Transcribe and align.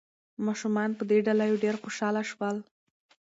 ماشومان 0.45 0.89
په 0.97 1.03
دې 1.09 1.19
ډالیو 1.25 1.61
ډېر 1.63 1.75
خوشاله 1.83 2.21
شول. 2.31 2.57